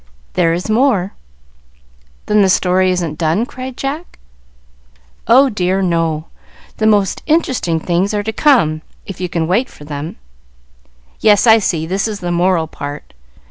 [0.33, 1.13] "There is more."
[2.25, 4.17] "Then the story isn't done?" cried Jack.
[5.27, 6.25] "Oh dear, no;
[6.77, 10.15] the most interesting things are to come, if you can wait for them."
[11.19, 13.13] "Yes, I see, this is the moral part.